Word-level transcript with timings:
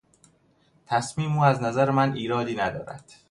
تصمیم 0.85 1.37
او 1.37 1.43
از 1.43 1.61
نظر 1.61 1.91
من 1.91 2.13
ایرادی 2.13 2.55
ندارد. 2.55 3.13